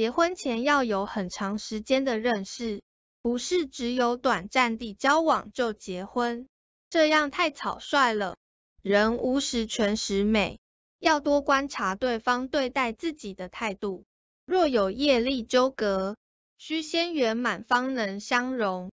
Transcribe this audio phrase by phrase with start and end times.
[0.00, 2.80] 结婚前要有很长时间的认识，
[3.20, 6.48] 不是只有短暂地交往就结婚，
[6.88, 8.38] 这样太草率了。
[8.80, 10.58] 人无十全十美，
[11.00, 14.04] 要多观察对方对待自己的态度。
[14.46, 16.16] 若有业力纠葛，
[16.56, 18.90] 需先圆满方能相容。